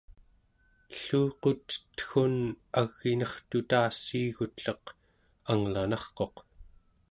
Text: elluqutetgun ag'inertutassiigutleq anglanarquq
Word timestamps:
elluqutetgun 0.93 2.35
ag'inertutassiigutleq 2.81 4.83
anglanarquq 5.51 6.35